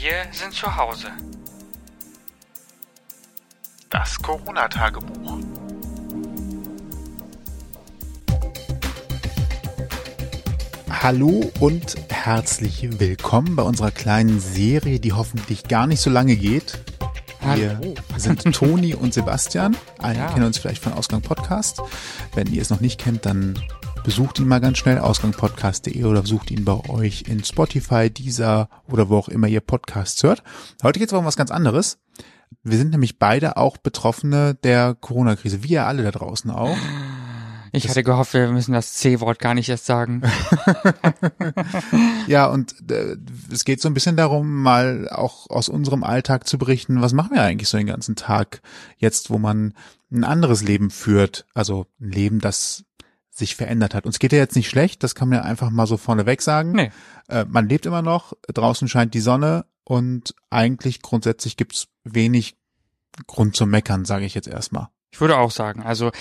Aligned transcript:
Wir 0.00 0.26
sind 0.32 0.54
zu 0.54 0.74
Hause. 0.76 1.08
Das 3.90 4.16
Corona-Tagebuch. 4.22 5.38
Hallo 10.88 11.50
und 11.60 11.96
herzlich 12.10 12.98
willkommen 13.00 13.56
bei 13.56 13.62
unserer 13.62 13.90
kleinen 13.90 14.40
Serie, 14.40 15.00
die 15.00 15.12
hoffentlich 15.12 15.64
gar 15.64 15.86
nicht 15.86 16.00
so 16.00 16.10
lange 16.10 16.36
geht. 16.36 16.78
Wir 17.54 17.78
Hallo. 17.78 17.94
sind 18.16 18.42
Toni 18.54 18.94
und 18.94 19.14
Sebastian. 19.14 19.76
Einige 19.98 20.20
Ja. 20.24 20.32
kennen 20.32 20.46
uns 20.46 20.58
vielleicht 20.58 20.82
von 20.82 20.92
Ausgang 20.92 21.22
Podcast. 21.22 21.80
Wenn 22.34 22.52
ihr 22.52 22.60
es 22.60 22.70
noch 22.70 22.80
nicht 22.80 23.00
kennt, 23.00 23.24
dann 23.24 23.58
besucht 24.04 24.38
ihn 24.38 24.48
mal 24.48 24.60
ganz 24.60 24.78
schnell, 24.78 24.98
ausgangpodcast.de 24.98 26.04
oder 26.04 26.22
besucht 26.22 26.50
ihn 26.50 26.64
bei 26.64 26.88
euch 26.88 27.24
in 27.28 27.44
Spotify, 27.44 28.10
Deezer 28.10 28.68
oder 28.88 29.08
wo 29.08 29.16
auch 29.16 29.28
immer 29.28 29.46
ihr 29.46 29.60
Podcasts 29.60 30.22
hört. 30.22 30.42
Heute 30.82 30.98
geht 30.98 31.08
es 31.08 31.12
aber 31.12 31.20
um 31.20 31.26
was 31.26 31.36
ganz 31.36 31.50
anderes. 31.50 31.98
Wir 32.62 32.78
sind 32.78 32.90
nämlich 32.90 33.18
beide 33.18 33.56
auch 33.56 33.76
Betroffene 33.76 34.54
der 34.54 34.96
Corona-Krise, 34.98 35.62
wie 35.62 35.72
ihr 35.72 35.86
alle 35.86 36.02
da 36.02 36.10
draußen 36.10 36.50
auch. 36.50 36.76
Ich 37.72 37.88
hatte 37.88 38.02
gehofft, 38.02 38.34
wir 38.34 38.48
müssen 38.48 38.72
das 38.72 38.94
C-Wort 38.94 39.38
gar 39.38 39.54
nicht 39.54 39.68
erst 39.68 39.86
sagen. 39.86 40.22
Ja, 42.26 42.46
und 42.46 42.74
äh, 42.90 43.16
es 43.50 43.64
geht 43.64 43.80
so 43.80 43.88
ein 43.88 43.94
bisschen 43.94 44.16
darum, 44.16 44.62
mal 44.62 45.08
auch 45.08 45.50
aus 45.50 45.68
unserem 45.68 46.04
Alltag 46.04 46.46
zu 46.46 46.58
berichten, 46.58 47.02
was 47.02 47.12
machen 47.12 47.34
wir 47.34 47.42
eigentlich 47.42 47.68
so 47.68 47.76
den 47.76 47.88
ganzen 47.88 48.14
Tag 48.14 48.62
jetzt, 48.98 49.30
wo 49.30 49.38
man 49.38 49.74
ein 50.12 50.22
anderes 50.22 50.62
Leben 50.62 50.90
führt, 50.90 51.46
also 51.54 51.86
ein 52.00 52.12
Leben, 52.12 52.38
das 52.38 52.84
sich 53.30 53.56
verändert 53.56 53.94
hat. 53.94 54.06
Uns 54.06 54.18
geht 54.18 54.32
ja 54.32 54.38
jetzt 54.38 54.56
nicht 54.56 54.68
schlecht, 54.68 55.02
das 55.02 55.14
kann 55.14 55.28
man 55.28 55.38
ja 55.38 55.44
einfach 55.44 55.70
mal 55.70 55.86
so 55.86 55.96
vorneweg 55.96 56.42
sagen. 56.42 56.72
Nee. 56.72 56.90
Äh, 57.28 57.44
man 57.48 57.68
lebt 57.68 57.86
immer 57.86 58.02
noch, 58.02 58.34
draußen 58.52 58.88
scheint 58.88 59.14
die 59.14 59.20
Sonne 59.20 59.66
und 59.84 60.34
eigentlich 60.50 61.02
grundsätzlich 61.02 61.56
gibt's 61.56 61.88
wenig 62.04 62.56
Grund 63.26 63.56
zum 63.56 63.70
Meckern, 63.70 64.04
sage 64.04 64.24
ich 64.24 64.34
jetzt 64.34 64.48
erstmal. 64.48 64.88
Ich 65.12 65.20
würde 65.20 65.38
auch 65.38 65.50
sagen, 65.50 65.82
also 65.82 66.12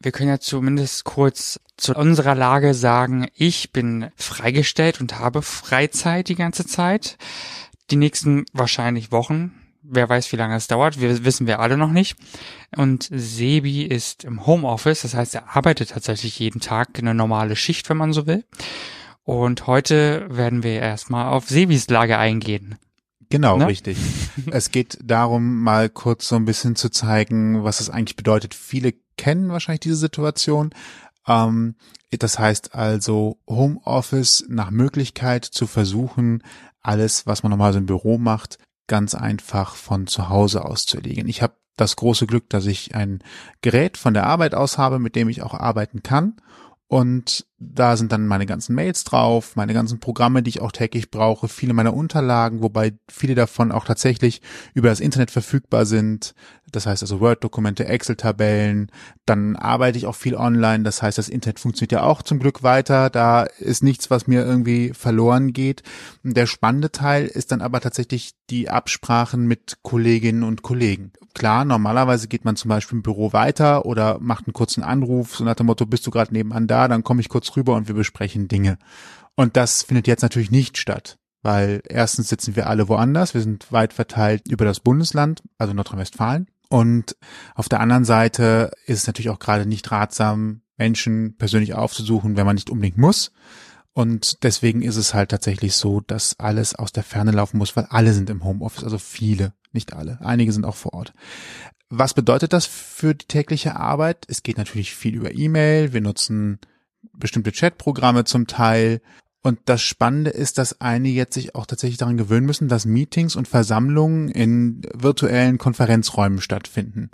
wir 0.00 0.12
können 0.12 0.28
ja 0.28 0.38
zumindest 0.38 1.04
kurz 1.04 1.60
zu 1.76 1.94
unserer 1.94 2.34
Lage 2.34 2.74
sagen, 2.74 3.28
ich 3.34 3.72
bin 3.72 4.10
freigestellt 4.16 5.00
und 5.00 5.18
habe 5.18 5.42
Freizeit 5.42 6.28
die 6.28 6.34
ganze 6.34 6.66
Zeit. 6.66 7.16
Die 7.90 7.96
nächsten 7.96 8.44
wahrscheinlich 8.52 9.12
Wochen. 9.12 9.65
Wer 9.88 10.08
weiß, 10.08 10.32
wie 10.32 10.36
lange 10.36 10.56
es 10.56 10.66
dauert, 10.66 11.00
wir 11.00 11.24
wissen 11.24 11.46
wir 11.46 11.60
alle 11.60 11.76
noch 11.76 11.90
nicht. 11.92 12.16
Und 12.76 13.08
Sebi 13.12 13.82
ist 13.82 14.24
im 14.24 14.46
Homeoffice, 14.46 15.02
das 15.02 15.14
heißt, 15.14 15.34
er 15.34 15.56
arbeitet 15.56 15.90
tatsächlich 15.90 16.38
jeden 16.38 16.60
Tag 16.60 16.98
eine 16.98 17.14
normale 17.14 17.56
Schicht, 17.56 17.88
wenn 17.88 17.96
man 17.96 18.12
so 18.12 18.26
will. 18.26 18.44
Und 19.22 19.66
heute 19.66 20.26
werden 20.30 20.62
wir 20.62 20.80
erstmal 20.80 21.32
auf 21.32 21.48
Sebis 21.48 21.88
Lage 21.88 22.18
eingehen. 22.18 22.76
Genau, 23.28 23.56
Ne? 23.58 23.66
richtig. 23.66 23.98
es 24.50 24.70
geht 24.70 24.98
darum, 25.02 25.62
mal 25.62 25.88
kurz 25.88 26.28
so 26.28 26.36
ein 26.36 26.44
bisschen 26.44 26.76
zu 26.76 26.90
zeigen, 26.90 27.64
was 27.64 27.80
es 27.80 27.90
eigentlich 27.90 28.16
bedeutet. 28.16 28.54
Viele 28.54 28.92
kennen 29.16 29.48
wahrscheinlich 29.50 29.80
diese 29.80 29.96
Situation. 29.96 30.70
Ähm, 31.26 31.74
das 32.10 32.38
heißt 32.38 32.74
also, 32.74 33.38
Homeoffice 33.48 34.44
nach 34.48 34.70
Möglichkeit 34.70 35.44
zu 35.44 35.66
versuchen, 35.66 36.42
alles, 36.80 37.26
was 37.26 37.42
man 37.42 37.50
normalerweise 37.50 37.78
im 37.78 37.86
Büro 37.86 38.16
macht, 38.16 38.58
ganz 38.86 39.14
einfach 39.14 39.74
von 39.74 40.06
zu 40.06 40.28
Hause 40.28 40.64
aus 40.64 40.86
zu 40.86 40.98
erledigen. 40.98 41.28
Ich 41.28 41.42
habe 41.42 41.54
das 41.76 41.96
große 41.96 42.26
Glück, 42.26 42.48
dass 42.50 42.66
ich 42.66 42.94
ein 42.94 43.22
Gerät 43.60 43.96
von 43.96 44.14
der 44.14 44.26
Arbeit 44.26 44.54
aus 44.54 44.78
habe, 44.78 44.98
mit 44.98 45.14
dem 45.14 45.28
ich 45.28 45.42
auch 45.42 45.54
arbeiten 45.54 46.02
kann. 46.02 46.36
Und 46.88 47.46
da 47.58 47.96
sind 47.96 48.12
dann 48.12 48.26
meine 48.26 48.44
ganzen 48.44 48.74
Mails 48.74 49.04
drauf, 49.04 49.56
meine 49.56 49.72
ganzen 49.72 49.98
Programme, 49.98 50.42
die 50.42 50.50
ich 50.50 50.60
auch 50.60 50.72
täglich 50.72 51.10
brauche, 51.10 51.48
viele 51.48 51.72
meiner 51.72 51.94
Unterlagen, 51.94 52.62
wobei 52.62 52.92
viele 53.08 53.34
davon 53.34 53.72
auch 53.72 53.84
tatsächlich 53.84 54.42
über 54.74 54.90
das 54.90 55.00
Internet 55.00 55.30
verfügbar 55.30 55.86
sind. 55.86 56.34
Das 56.70 56.84
heißt 56.84 57.02
also 57.02 57.20
Word-Dokumente, 57.20 57.86
Excel-Tabellen. 57.86 58.90
Dann 59.24 59.56
arbeite 59.56 59.96
ich 59.96 60.06
auch 60.06 60.16
viel 60.16 60.34
online. 60.34 60.84
Das 60.84 61.00
heißt, 61.00 61.16
das 61.16 61.28
Internet 61.28 61.60
funktioniert 61.60 61.92
ja 61.92 62.02
auch 62.02 62.22
zum 62.22 62.40
Glück 62.40 62.62
weiter. 62.62 63.08
Da 63.08 63.44
ist 63.44 63.82
nichts, 63.82 64.10
was 64.10 64.26
mir 64.26 64.44
irgendwie 64.44 64.92
verloren 64.92 65.52
geht. 65.52 65.82
Der 66.24 66.46
spannende 66.46 66.90
Teil 66.90 67.26
ist 67.26 67.52
dann 67.52 67.62
aber 67.62 67.80
tatsächlich 67.80 68.32
die 68.50 68.68
Absprachen 68.68 69.46
mit 69.46 69.78
Kolleginnen 69.82 70.42
und 70.42 70.62
Kollegen. 70.62 71.12
Klar, 71.34 71.64
normalerweise 71.64 72.28
geht 72.28 72.44
man 72.44 72.56
zum 72.56 72.68
Beispiel 72.68 72.96
im 72.96 73.02
Büro 73.02 73.32
weiter 73.32 73.84
oder 73.84 74.18
macht 74.20 74.46
einen 74.46 74.54
kurzen 74.54 74.82
Anruf, 74.82 75.36
so 75.36 75.44
nach 75.44 75.54
dem 75.54 75.66
Motto, 75.66 75.84
bist 75.84 76.06
du 76.06 76.10
gerade 76.10 76.32
nebenan 76.32 76.66
da, 76.66 76.88
dann 76.88 77.04
komme 77.04 77.20
ich 77.20 77.28
kurz 77.28 77.45
rüber 77.54 77.74
und 77.74 77.86
wir 77.86 77.94
besprechen 77.94 78.48
Dinge. 78.48 78.78
Und 79.34 79.56
das 79.56 79.82
findet 79.82 80.06
jetzt 80.06 80.22
natürlich 80.22 80.50
nicht 80.50 80.78
statt, 80.78 81.18
weil 81.42 81.82
erstens 81.86 82.30
sitzen 82.30 82.56
wir 82.56 82.66
alle 82.66 82.88
woanders, 82.88 83.34
wir 83.34 83.42
sind 83.42 83.70
weit 83.70 83.92
verteilt 83.92 84.48
über 84.48 84.64
das 84.64 84.80
Bundesland, 84.80 85.42
also 85.58 85.74
Nordrhein-Westfalen. 85.74 86.48
Und 86.68 87.16
auf 87.54 87.68
der 87.68 87.80
anderen 87.80 88.04
Seite 88.04 88.72
ist 88.86 89.00
es 89.00 89.06
natürlich 89.06 89.30
auch 89.30 89.38
gerade 89.38 89.66
nicht 89.66 89.90
ratsam, 89.92 90.62
Menschen 90.78 91.36
persönlich 91.36 91.74
aufzusuchen, 91.74 92.36
wenn 92.36 92.46
man 92.46 92.56
nicht 92.56 92.70
unbedingt 92.70 92.98
muss. 92.98 93.32
Und 93.92 94.42
deswegen 94.42 94.82
ist 94.82 94.96
es 94.96 95.14
halt 95.14 95.30
tatsächlich 95.30 95.74
so, 95.74 96.00
dass 96.00 96.38
alles 96.38 96.74
aus 96.74 96.92
der 96.92 97.02
Ferne 97.02 97.30
laufen 97.30 97.56
muss, 97.56 97.76
weil 97.76 97.86
alle 97.88 98.12
sind 98.12 98.28
im 98.28 98.44
Homeoffice, 98.44 98.84
also 98.84 98.98
viele, 98.98 99.54
nicht 99.72 99.94
alle. 99.94 100.18
Einige 100.20 100.52
sind 100.52 100.66
auch 100.66 100.76
vor 100.76 100.92
Ort. 100.92 101.14
Was 101.88 102.14
bedeutet 102.14 102.52
das 102.52 102.66
für 102.66 103.14
die 103.14 103.26
tägliche 103.26 103.76
Arbeit? 103.76 104.26
Es 104.28 104.42
geht 104.42 104.58
natürlich 104.58 104.94
viel 104.94 105.14
über 105.14 105.34
E-Mail. 105.34 105.92
Wir 105.92 106.00
nutzen 106.00 106.58
bestimmte 107.12 107.52
Chatprogramme 107.52 108.24
zum 108.24 108.46
Teil. 108.46 109.00
Und 109.42 109.60
das 109.66 109.82
Spannende 109.82 110.30
ist, 110.30 110.58
dass 110.58 110.80
einige 110.80 111.16
jetzt 111.16 111.34
sich 111.34 111.54
auch 111.54 111.66
tatsächlich 111.66 111.98
daran 111.98 112.16
gewöhnen 112.16 112.46
müssen, 112.46 112.68
dass 112.68 112.84
Meetings 112.84 113.36
und 113.36 113.46
Versammlungen 113.46 114.28
in 114.28 114.82
virtuellen 114.92 115.58
Konferenzräumen 115.58 116.40
stattfinden. 116.40 117.10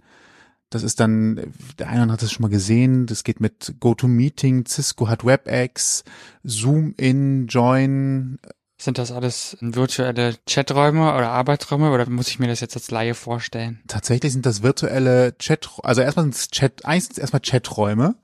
Das 0.72 0.82
ist 0.82 1.00
dann, 1.00 1.52
der 1.78 1.90
eine 1.90 2.10
hat 2.10 2.22
es 2.22 2.32
schon 2.32 2.42
mal 2.42 2.48
gesehen, 2.48 3.04
das 3.04 3.24
geht 3.24 3.40
mit 3.40 3.74
GoToMeeting, 3.78 4.64
Cisco 4.64 5.08
hat 5.08 5.26
WebEx, 5.26 6.04
Zoom 6.42 6.94
in, 6.96 7.46
Join. 7.46 8.38
Sind 8.78 8.96
das 8.96 9.12
alles 9.12 9.58
virtuelle 9.60 10.34
Chaträume 10.48 11.14
oder 11.14 11.28
Arbeitsräume 11.28 11.90
oder 11.90 12.08
muss 12.08 12.28
ich 12.28 12.38
mir 12.38 12.48
das 12.48 12.60
jetzt 12.60 12.74
als 12.74 12.90
Laie 12.90 13.14
vorstellen? 13.14 13.82
Tatsächlich 13.86 14.32
sind 14.32 14.46
das 14.46 14.62
virtuelle 14.62 15.36
Chat, 15.36 15.68
also 15.82 16.00
erstmal 16.00 16.24
sind 16.24 16.34
es 16.34 16.48
Chat, 16.48 16.86
eigentlich 16.86 17.04
sind 17.04 17.12
es 17.12 17.18
erstmal 17.18 17.42
Chaträume 17.42 18.16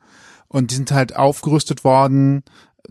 und 0.49 0.71
die 0.71 0.77
sind 0.77 0.91
halt 0.93 1.17
aufgerüstet 1.17 1.85
worden, 1.85 2.43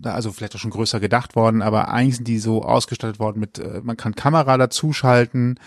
also 0.03 0.31
vielleicht 0.31 0.55
auch 0.55 0.59
schon 0.59 0.71
größer 0.71 0.99
gedacht 0.99 1.35
worden, 1.35 1.61
aber 1.61 1.89
eigentlich 1.89 2.17
sind 2.17 2.27
die 2.27 2.39
so 2.39 2.63
ausgestattet 2.63 3.19
worden 3.19 3.39
mit, 3.39 3.59
äh, 3.59 3.81
man 3.83 3.97
kann 3.97 4.15
Kamera 4.15 4.57
dazuschalten, 4.57 5.59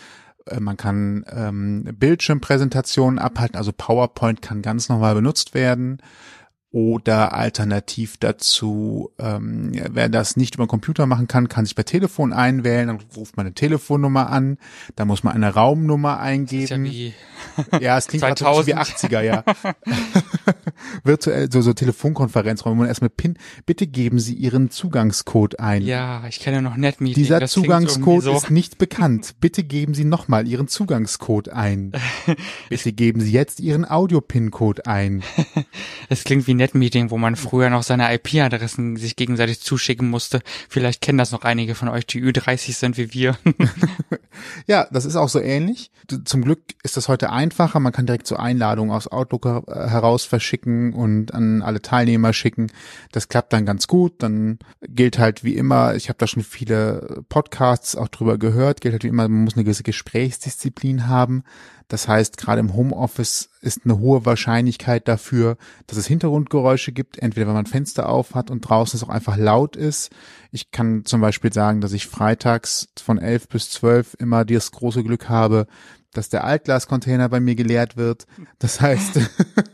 äh, 0.46 0.60
man 0.60 0.76
kann 0.76 1.24
ähm, 1.30 1.84
Bildschirmpräsentationen 1.98 3.18
abhalten, 3.18 3.56
also 3.56 3.72
PowerPoint 3.72 4.42
kann 4.42 4.62
ganz 4.62 4.88
normal 4.88 5.14
benutzt 5.14 5.54
werden. 5.54 5.98
Oder 6.72 7.32
alternativ 7.32 8.16
dazu, 8.18 9.10
ähm, 9.18 9.72
wer 9.90 10.08
das 10.08 10.36
nicht 10.36 10.54
über 10.54 10.66
den 10.66 10.68
Computer 10.68 11.04
machen 11.06 11.26
kann, 11.26 11.48
kann 11.48 11.64
sich 11.64 11.74
per 11.74 11.84
Telefon 11.84 12.32
einwählen, 12.32 12.86
dann 12.86 13.00
ruft 13.16 13.36
man 13.36 13.46
eine 13.46 13.54
Telefonnummer 13.56 14.30
an, 14.30 14.56
da 14.94 15.04
muss 15.04 15.24
man 15.24 15.34
eine 15.34 15.52
Raumnummer 15.52 16.20
Das 16.22 16.38
ist 16.38 16.70
ja 16.70 16.76
eingeben. 16.76 17.14
Ja, 17.80 17.98
es 17.98 18.06
klingt 18.06 18.22
gerade 18.22 18.38
so 18.38 18.46
ein 18.46 18.64
bisschen 18.64 18.78
wie 18.78 18.84
2000. 18.84 19.12
80er, 19.12 19.22
ja. 19.22 19.44
Virtuell, 21.04 21.50
so, 21.50 21.60
so 21.60 21.72
Telefonkonferenzräume, 21.72 22.76
wo 22.76 22.80
man 22.80 22.88
erstmal 22.88 23.10
PIN, 23.10 23.36
bitte 23.66 23.86
geben 23.86 24.20
Sie 24.20 24.34
Ihren 24.34 24.70
Zugangscode 24.70 25.58
ein. 25.58 25.82
ja, 25.82 26.22
ich 26.28 26.38
kenne 26.38 26.62
noch 26.62 26.76
NetMeeting. 26.76 27.14
Dieser 27.14 27.40
das 27.40 27.50
Zugangscode 27.50 28.24
irgendwie 28.24 28.44
ist 28.44 28.50
nicht 28.50 28.78
bekannt. 28.78 29.34
Bitte 29.40 29.64
geben 29.64 29.94
Sie 29.94 30.04
nochmal 30.04 30.46
Ihren 30.46 30.68
Zugangscode 30.68 31.48
ein. 31.48 31.92
Bitte 32.68 32.92
geben 32.92 33.20
Sie 33.20 33.32
jetzt 33.32 33.58
Ihren 33.60 33.90
Audio-PIN-Code 33.90 34.86
ein. 34.86 35.22
Es 36.08 36.24
klingt 36.24 36.46
wie 36.46 36.59
NetMeeting, 36.60 37.10
wo 37.10 37.18
man 37.18 37.36
früher 37.36 37.70
noch 37.70 37.82
seine 37.82 38.14
IP-Adressen 38.14 38.96
sich 38.96 39.16
gegenseitig 39.16 39.60
zuschicken 39.60 40.08
musste. 40.08 40.40
Vielleicht 40.68 41.00
kennen 41.00 41.18
das 41.18 41.32
noch 41.32 41.42
einige 41.42 41.74
von 41.74 41.88
euch, 41.88 42.06
die 42.06 42.22
Ü30 42.22 42.74
sind 42.74 42.96
wie 42.96 43.12
wir. 43.12 43.36
Ja, 44.66 44.86
das 44.90 45.04
ist 45.04 45.16
auch 45.16 45.28
so 45.28 45.40
ähnlich. 45.40 45.90
Zum 46.24 46.42
Glück 46.42 46.60
ist 46.82 46.96
das 46.96 47.08
heute 47.08 47.30
einfacher. 47.30 47.80
Man 47.80 47.92
kann 47.92 48.06
direkt 48.06 48.26
so 48.26 48.36
Einladungen 48.36 48.94
aus 48.94 49.08
Outlook 49.08 49.46
äh, 49.46 49.60
heraus 49.66 50.24
verschicken 50.24 50.92
und 50.92 51.34
an 51.34 51.62
alle 51.62 51.82
Teilnehmer 51.82 52.32
schicken. 52.32 52.68
Das 53.12 53.28
klappt 53.28 53.52
dann 53.52 53.66
ganz 53.66 53.86
gut. 53.86 54.22
Dann 54.22 54.58
gilt 54.80 55.18
halt 55.18 55.44
wie 55.44 55.56
immer, 55.56 55.94
ich 55.94 56.08
habe 56.08 56.18
da 56.18 56.26
schon 56.26 56.42
viele 56.42 57.22
Podcasts 57.28 57.96
auch 57.96 58.08
drüber 58.08 58.38
gehört, 58.38 58.80
gilt 58.80 58.92
halt 58.92 59.04
wie 59.04 59.08
immer, 59.08 59.28
man 59.28 59.44
muss 59.44 59.54
eine 59.54 59.64
gewisse 59.64 59.82
Gesprächsdisziplin 59.82 61.06
haben. 61.06 61.44
Das 61.90 62.06
heißt, 62.06 62.36
gerade 62.36 62.60
im 62.60 62.74
Homeoffice 62.74 63.50
ist 63.62 63.80
eine 63.84 63.98
hohe 63.98 64.24
Wahrscheinlichkeit 64.24 65.08
dafür, 65.08 65.56
dass 65.88 65.98
es 65.98 66.06
Hintergrundgeräusche 66.06 66.92
gibt, 66.92 67.18
entweder 67.18 67.48
wenn 67.48 67.54
man 67.54 67.66
Fenster 67.66 68.08
auf 68.08 68.36
hat 68.36 68.48
und 68.48 68.60
draußen 68.60 68.96
es 68.96 69.02
auch 69.02 69.08
einfach 69.08 69.36
laut 69.36 69.74
ist. 69.74 70.10
Ich 70.52 70.70
kann 70.70 71.04
zum 71.04 71.20
Beispiel 71.20 71.52
sagen, 71.52 71.80
dass 71.80 71.92
ich 71.92 72.06
freitags 72.06 72.90
von 73.02 73.18
11 73.18 73.48
bis 73.48 73.70
12 73.70 74.14
immer 74.20 74.44
das 74.44 74.70
große 74.70 75.02
Glück 75.02 75.28
habe, 75.28 75.66
dass 76.12 76.28
der 76.28 76.44
Altglascontainer 76.44 77.28
bei 77.28 77.40
mir 77.40 77.54
geleert 77.54 77.96
wird. 77.96 78.26
Das 78.58 78.80
heißt, 78.80 79.20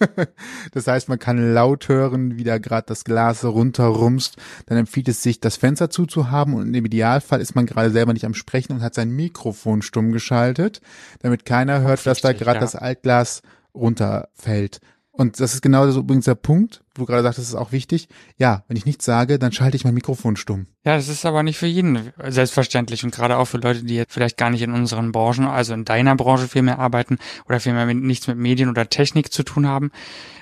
das 0.72 0.86
heißt, 0.86 1.08
man 1.08 1.18
kann 1.18 1.54
laut 1.54 1.88
hören, 1.88 2.36
wie 2.36 2.44
da 2.44 2.58
gerade 2.58 2.86
das 2.86 3.04
Glas 3.04 3.44
runterrumst. 3.44 4.36
Dann 4.66 4.78
empfiehlt 4.78 5.08
es 5.08 5.22
sich, 5.22 5.40
das 5.40 5.56
Fenster 5.56 5.90
zuzuhaben 5.90 6.54
und 6.54 6.74
im 6.74 6.84
Idealfall 6.84 7.40
ist 7.40 7.54
man 7.54 7.66
gerade 7.66 7.90
selber 7.90 8.12
nicht 8.12 8.26
am 8.26 8.34
Sprechen 8.34 8.72
und 8.74 8.82
hat 8.82 8.94
sein 8.94 9.10
Mikrofon 9.10 9.82
stumm 9.82 10.12
geschaltet, 10.12 10.80
damit 11.20 11.44
keiner 11.44 11.80
hört, 11.80 12.04
dass 12.06 12.20
da 12.20 12.32
gerade 12.32 12.56
ja. 12.56 12.60
das 12.60 12.76
Altglas 12.76 13.42
runterfällt. 13.74 14.80
Und 15.16 15.40
das 15.40 15.54
ist 15.54 15.62
genau 15.62 15.90
so 15.90 16.00
übrigens 16.00 16.26
der 16.26 16.34
Punkt, 16.34 16.82
wo 16.94 17.02
du 17.02 17.06
gerade 17.06 17.22
sagtest, 17.22 17.48
das 17.48 17.48
ist 17.48 17.54
auch 17.54 17.72
wichtig. 17.72 18.08
Ja, 18.36 18.64
wenn 18.68 18.76
ich 18.76 18.84
nichts 18.84 19.04
sage, 19.04 19.38
dann 19.38 19.52
schalte 19.52 19.76
ich 19.76 19.84
mein 19.84 19.94
Mikrofon 19.94 20.36
stumm. 20.36 20.66
Ja, 20.84 20.96
das 20.96 21.08
ist 21.08 21.24
aber 21.24 21.42
nicht 21.42 21.56
für 21.56 21.66
jeden 21.66 22.12
selbstverständlich 22.26 23.02
und 23.02 23.14
gerade 23.14 23.38
auch 23.38 23.46
für 23.46 23.58
Leute, 23.58 23.84
die 23.84 23.96
jetzt 23.96 24.12
vielleicht 24.12 24.36
gar 24.36 24.50
nicht 24.50 24.62
in 24.62 24.72
unseren 24.72 25.12
Branchen, 25.12 25.46
also 25.46 25.72
in 25.72 25.84
deiner 25.84 26.16
Branche 26.16 26.48
viel 26.48 26.62
mehr 26.62 26.78
arbeiten 26.78 27.18
oder 27.46 27.60
viel 27.60 27.72
mehr 27.72 27.86
mit, 27.86 27.96
nichts 27.96 28.28
mit 28.28 28.36
Medien 28.36 28.68
oder 28.68 28.88
Technik 28.88 29.32
zu 29.32 29.42
tun 29.42 29.66
haben, 29.66 29.90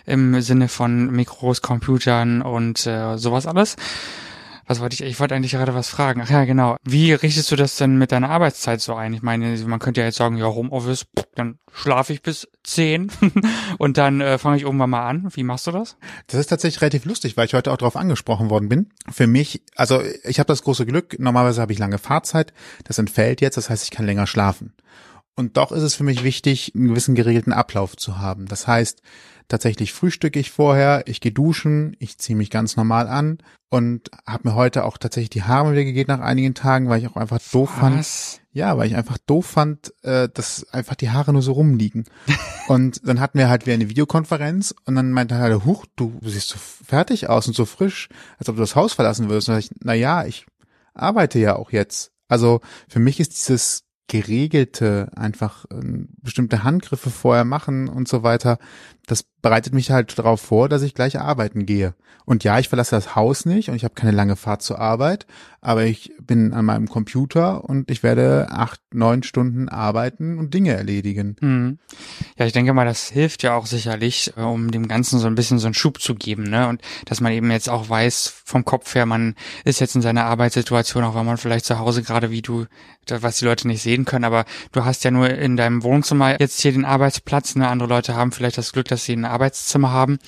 im 0.07 0.41
Sinne 0.43 0.69
von 0.69 1.11
Mikros, 1.13 1.63
Computern 1.63 2.43
und 2.43 2.85
äh, 2.87 3.17
sowas 3.17 3.47
alles 3.47 3.77
was 4.67 4.81
wollte 4.81 4.95
ich, 4.95 5.03
ich 5.03 5.21
wollte 5.21 5.35
eigentlich 5.35 5.53
gerade 5.53 5.75
was 5.75 5.89
fragen. 5.89 6.23
Ach 6.23 6.31
ja, 6.31 6.45
genau. 6.45 6.77
Wie 6.85 7.13
richtest 7.13 7.51
du 7.51 7.57
das 7.57 7.77
denn 7.77 7.97
mit 7.97 8.13
deiner 8.13 8.31
Arbeitszeit 8.31 8.81
so 8.81 8.95
ein? 8.95 9.13
Ich 9.13 9.23
meine, 9.23 9.57
man 9.67 9.79
könnte 9.79 10.01
ja 10.01 10.07
jetzt 10.07 10.17
sagen, 10.17 10.37
ja, 10.37 10.47
Homeoffice, 10.47 11.07
dann 11.35 11.59
schlafe 11.73 12.13
ich 12.13 12.23
bis 12.23 12.49
zehn 12.63 13.11
und 13.79 13.99
dann 13.99 14.21
äh, 14.21 14.39
fange 14.39 14.57
ich 14.57 14.63
irgendwann 14.63 14.91
mal 14.91 15.09
an. 15.09 15.29
Wie 15.35 15.43
machst 15.43 15.67
du 15.67 15.71
das? 15.71 15.97
Das 16.29 16.41
ist 16.41 16.47
tatsächlich 16.47 16.81
relativ 16.81 17.05
lustig, 17.05 17.37
weil 17.37 17.47
ich 17.47 17.55
heute 17.55 17.73
auch 17.73 17.77
darauf 17.77 17.97
angesprochen 17.97 18.51
worden 18.51 18.69
bin. 18.69 18.91
Für 19.11 19.27
mich, 19.27 19.63
also 19.77 20.01
ich 20.23 20.39
habe 20.39 20.49
das 20.49 20.63
große 20.63 20.87
Glück, 20.87 21.19
normalerweise 21.19 21.61
habe 21.61 21.73
ich 21.73 21.79
lange 21.79 21.99
Fahrzeit, 21.99 22.53
das 22.85 22.99
entfällt 22.99 23.41
jetzt, 23.41 23.57
das 23.57 23.71
heißt, 23.71 23.85
ich 23.85 23.91
kann 23.91 24.07
länger 24.07 24.27
schlafen. 24.27 24.73
Und 25.37 25.57
doch 25.57 25.73
ist 25.73 25.83
es 25.83 25.95
für 25.95 26.05
mich 26.05 26.23
wichtig, 26.23 26.73
einen 26.75 26.89
gewissen 26.89 27.15
geregelten 27.17 27.53
Ablauf 27.53 27.97
zu 27.97 28.19
haben. 28.19 28.47
Das 28.47 28.69
heißt, 28.69 29.03
tatsächlich 29.49 29.93
frühstücke 29.93 30.39
ich 30.39 30.51
vorher, 30.51 31.05
ich 31.07 31.21
gehe 31.21 31.33
duschen, 31.33 31.97
ich 31.99 32.19
ziehe 32.19 32.37
mich 32.37 32.51
ganz 32.51 32.77
normal 32.77 33.09
an 33.09 33.39
und 33.71 34.11
habe 34.27 34.49
mir 34.49 34.55
heute 34.55 34.85
auch 34.85 34.99
tatsächlich 34.99 35.31
die 35.31 35.43
Haare 35.43 35.73
wieder 35.73 35.85
gegeben 35.85 36.13
nach 36.13 36.25
einigen 36.25 36.55
Tagen, 36.55 36.89
weil 36.89 37.01
ich 37.01 37.09
auch 37.09 37.17
einfach 37.17 37.41
doof 37.53 37.71
Was? 37.73 37.79
fand. 37.81 38.41
Ja, 38.53 38.79
weil 38.79 38.87
ich 38.87 38.95
einfach 38.95 39.19
doof 39.19 39.47
fand, 39.47 39.93
äh, 40.05 40.29
dass 40.33 40.73
einfach 40.73 40.95
die 40.95 41.11
Haare 41.11 41.33
nur 41.33 41.43
so 41.43 41.53
rumliegen. 41.53 42.05
und 42.69 43.07
dann 43.07 43.19
hatten 43.21 43.39
wir 43.39 43.49
halt 43.49 43.67
wieder 43.67 43.75
eine 43.75 43.89
Videokonferenz 43.89 44.75
und 44.85 44.95
dann 44.95 45.11
meinte 45.11 45.35
er, 45.35 45.65
huch, 45.65 45.87
du 45.97 46.19
siehst 46.23 46.49
so 46.49 46.59
fertig 46.59 47.29
aus 47.29 47.49
und 47.49 47.55
so 47.55 47.65
frisch, 47.65 48.09
als 48.39 48.49
ob 48.49 48.57
du 48.57 48.61
das 48.61 48.77
Haus 48.77 48.93
verlassen 48.93 49.29
würdest. 49.29 49.49
Und 49.49 49.55
dann 49.55 49.61
ich, 49.61 49.71
na 49.83 49.95
ja, 49.95 50.25
ich 50.25 50.47
arbeite 50.95 51.39
ja 51.39 51.57
auch 51.57 51.73
jetzt. 51.73 52.13
Also 52.29 52.61
für 52.89 53.01
mich 53.01 53.21
ist 53.21 53.33
dieses 53.33 53.85
geregelte, 54.09 55.11
einfach 55.17 55.65
äh, 55.71 56.07
bestimmte 56.23 56.63
Handgriffe 56.63 57.11
vorher 57.11 57.45
machen 57.45 57.89
und 57.89 58.07
so 58.07 58.23
weiter, 58.23 58.59
das 59.07 59.25
bereitet 59.45 59.75
mich 59.75 59.91
halt 59.91 60.19
darauf 60.19 60.41
vor, 60.41 60.71
dass 60.71 60.81
ich 60.81 60.95
gleich 60.95 61.21
arbeiten 61.21 61.67
gehe. 61.67 61.95
Und 62.25 62.45
ja, 62.45 62.59
ich 62.59 62.71
verlasse 62.71 62.97
das 62.97 63.15
Haus 63.15 63.45
nicht 63.45 63.69
und 63.69 63.77
ich 63.77 63.85
habe 63.85 63.93
keine 63.93 64.13
lange 64.13 64.37
Fahrt 64.37 64.63
zur 64.63 64.79
Arbeit, 64.79 65.27
aber 65.61 65.85
ich 65.85 66.13
bin 66.23 66.55
an 66.55 66.65
meinem 66.65 66.89
Computer 66.89 67.65
und 67.65 67.91
ich 67.91 68.03
werde 68.03 68.49
acht, 68.51 68.81
neun 68.93 69.23
Stunden 69.23 69.69
arbeiten 69.69 70.39
und 70.39 70.55
Dinge 70.55 70.73
erledigen. 70.73 71.37
Mhm. 71.41 71.79
Ja, 72.39 72.47
ich 72.47 72.55
denke 72.55 72.73
mal, 72.73 72.87
das 72.87 73.11
hilft 73.11 73.43
ja 73.43 73.55
auch 73.55 73.67
sicherlich, 73.67 74.33
äh, 74.37 74.41
um 74.41 74.71
dem 74.71 74.89
Ganzen 74.89 75.19
so 75.19 75.27
ein 75.27 75.35
bisschen 75.35 75.59
so 75.59 75.67
einen 75.67 75.75
Schub 75.75 76.01
zu 76.01 76.15
geben, 76.15 76.45
ne? 76.45 76.69
Und 76.69 76.81
dass 77.05 77.21
man 77.21 77.33
eben 77.33 77.51
jetzt 77.51 77.69
auch 77.69 77.89
weiß 77.89 78.43
vom 78.47 78.65
Kopf 78.65 78.95
her, 78.95 79.05
man 79.05 79.35
ist 79.65 79.81
jetzt 79.81 79.95
in 79.95 80.03
seiner 80.03 80.25
Arbeitssituation, 80.25 81.05
auch 81.05 81.15
wenn 81.15 81.27
man 81.27 81.37
vielleicht 81.37 81.67
zu 81.67 81.79
Hause 81.79 82.03
gerade 82.03 82.31
wie 82.31 82.43
du, 82.43 82.65
was 83.09 83.39
die 83.39 83.45
Leute 83.45 83.69
nicht 83.69 83.83
sehen 83.83 84.07
können, 84.07 84.25
aber 84.25 84.47
du 84.73 84.85
hast 84.85 85.05
ja 85.05 85.11
nur 85.11 85.29
in 85.29 85.59
deinem 85.59 85.83
Wohnzimmer 85.83 86.41
jetzt 86.41 86.61
hier 86.61 86.73
den 86.73 86.87
Arbeitsplatz, 86.87 87.55
ne? 87.57 87.69
Andere 87.69 87.91
Leute 87.91 88.15
haben 88.15 88.33
vielleicht 88.33 88.57
das 88.57 88.73
Glück, 88.73 88.89
dass 88.89 89.05
sie 89.05 89.15
ein 89.15 89.27
Arbeitszimmer 89.35 89.93
haben 89.93 90.19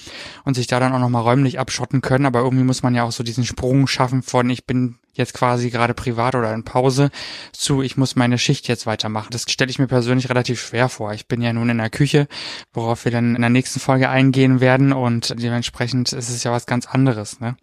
und 0.44 0.55
sich 0.55 0.67
da 0.67 0.81
dann 0.81 0.93
auch 0.93 0.99
nochmal 0.99 1.23
räumlich 1.23 1.58
abschotten 1.58 2.03
können. 2.03 2.26
Aber 2.26 2.41
irgendwie 2.41 2.64
muss 2.64 2.82
man 2.82 2.94
ja 2.94 3.05
auch 3.05 3.12
so 3.12 3.23
diesen 3.23 3.44
Sprung 3.44 3.87
schaffen 3.87 4.23
von 4.23 4.50
ich 4.50 4.67
bin 4.67 4.99
jetzt 5.17 5.35
quasi 5.35 5.70
gerade 5.70 5.94
privat 5.94 6.35
oder 6.35 6.53
in 6.53 6.64
Pause 6.64 7.11
zu, 7.53 7.82
ich 7.82 7.97
muss 7.97 8.17
meine 8.17 8.38
Schicht 8.38 8.69
jetzt 8.69 8.87
weitermachen. 8.87 9.29
Das 9.31 9.47
stelle 9.49 9.70
ich 9.70 9.79
mir 9.79 9.87
persönlich 9.87 10.29
relativ 10.29 10.61
schwer 10.61 10.88
vor. 10.88 11.12
Ich 11.12 11.26
bin 11.26 11.41
ja 11.43 11.53
nun 11.53 11.70
in 11.70 11.79
der 11.79 11.91
Küche, 11.91 12.29
worauf 12.73 13.05
wir 13.05 13.12
dann 13.12 13.35
in 13.35 13.41
der 13.41 13.50
nächsten 13.50 13.81
Folge 13.81 14.08
eingehen 14.08 14.61
werden 14.61 14.93
und 14.93 15.41
dementsprechend 15.41 16.12
ist 16.12 16.29
es 16.29 16.44
ja 16.44 16.52
was 16.52 16.67
ganz 16.67 16.87
anderes. 16.87 17.41
Ne? 17.41 17.56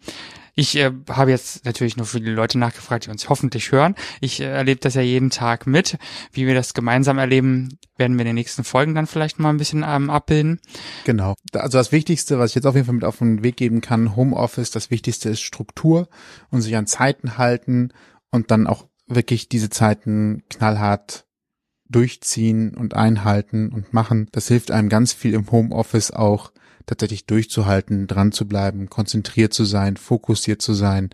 Ich 0.54 0.76
äh, 0.76 0.92
habe 1.10 1.30
jetzt 1.30 1.64
natürlich 1.64 1.96
nur 1.96 2.06
die 2.06 2.30
Leute 2.30 2.58
nachgefragt, 2.58 3.06
die 3.06 3.10
uns 3.10 3.28
hoffentlich 3.28 3.72
hören. 3.72 3.94
Ich 4.20 4.40
äh, 4.40 4.44
erlebe 4.44 4.80
das 4.80 4.94
ja 4.94 5.02
jeden 5.02 5.30
Tag 5.30 5.66
mit. 5.66 5.98
Wie 6.32 6.46
wir 6.46 6.54
das 6.54 6.74
gemeinsam 6.74 7.18
erleben, 7.18 7.78
werden 7.96 8.16
wir 8.16 8.22
in 8.22 8.26
den 8.26 8.34
nächsten 8.36 8.64
Folgen 8.64 8.94
dann 8.94 9.06
vielleicht 9.06 9.38
mal 9.38 9.50
ein 9.50 9.56
bisschen 9.56 9.84
ähm, 9.86 10.10
abbilden. 10.10 10.60
Genau. 11.04 11.34
Also 11.52 11.78
das 11.78 11.92
Wichtigste, 11.92 12.38
was 12.38 12.50
ich 12.50 12.54
jetzt 12.56 12.66
auf 12.66 12.74
jeden 12.74 12.86
Fall 12.86 12.94
mit 12.94 13.04
auf 13.04 13.18
den 13.18 13.42
Weg 13.42 13.56
geben 13.56 13.80
kann, 13.80 14.14
Homeoffice, 14.14 14.70
das 14.70 14.90
Wichtigste 14.90 15.28
ist 15.28 15.42
Struktur 15.42 16.08
und 16.50 16.62
sich 16.62 16.76
an 16.76 16.86
Zeiten 16.86 17.36
halten 17.36 17.92
und 18.30 18.50
dann 18.50 18.66
auch 18.66 18.86
wirklich 19.06 19.48
diese 19.48 19.70
Zeiten 19.70 20.44
knallhart 20.48 21.26
durchziehen 21.88 22.74
und 22.74 22.94
einhalten 22.94 23.70
und 23.70 23.92
machen. 23.92 24.28
Das 24.32 24.48
hilft 24.48 24.70
einem 24.70 24.88
ganz 24.88 25.12
viel 25.12 25.34
im 25.34 25.50
Homeoffice 25.50 26.10
auch 26.10 26.52
tatsächlich 26.86 27.26
durchzuhalten, 27.26 28.06
dran 28.06 28.32
zu 28.32 28.46
bleiben, 28.46 28.90
konzentriert 28.90 29.52
zu 29.52 29.64
sein, 29.64 29.96
fokussiert 29.96 30.62
zu 30.62 30.74
sein 30.74 31.10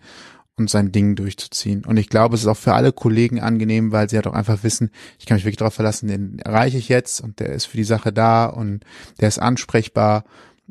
und 0.57 0.69
sein 0.69 0.91
Ding 0.91 1.15
durchzuziehen. 1.15 1.85
Und 1.85 1.97
ich 1.97 2.09
glaube, 2.09 2.35
es 2.35 2.41
ist 2.41 2.47
auch 2.47 2.57
für 2.57 2.73
alle 2.73 2.91
Kollegen 2.91 3.39
angenehm, 3.39 3.91
weil 3.91 4.09
sie 4.09 4.15
halt 4.15 4.27
auch 4.27 4.33
einfach 4.33 4.63
wissen, 4.63 4.91
ich 5.19 5.25
kann 5.25 5.35
mich 5.35 5.45
wirklich 5.45 5.57
darauf 5.57 5.73
verlassen, 5.73 6.07
den 6.07 6.39
erreiche 6.39 6.77
ich 6.77 6.89
jetzt 6.89 7.21
und 7.21 7.39
der 7.39 7.49
ist 7.49 7.65
für 7.65 7.77
die 7.77 7.83
Sache 7.83 8.13
da 8.13 8.45
und 8.45 8.83
der 9.19 9.27
ist 9.27 9.39
ansprechbar 9.39 10.23